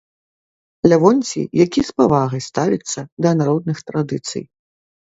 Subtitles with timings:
[0.89, 4.43] Лявонцій, які з павагай ставіцца да народных традыцый.